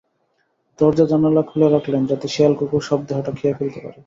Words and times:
দরজা-জানোলা 0.79 1.41
খুলে 1.41 1.67
রাখলেন, 1.69 2.01
যাতে 2.05 2.27
শেয়াল-কুকুর 2.27 2.81
শবদেহটা 2.81 3.31
খেয়ে 3.31 3.57
ফেলতে 3.57 3.79
পারে। 3.83 3.99